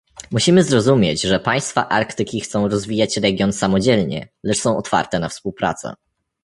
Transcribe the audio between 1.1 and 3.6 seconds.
że państwa Arktyki chcą rozwijać region